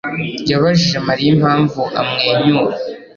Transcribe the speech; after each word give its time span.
yabajije 0.49 0.97
Mariya 1.07 1.27
impamvu 1.35 1.81
amwenyura. 1.99 2.75